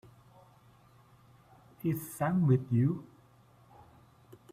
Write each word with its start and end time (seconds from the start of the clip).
Is 1.83 2.11
Sam 2.15 2.47
with 2.47 2.71
you? 2.71 3.05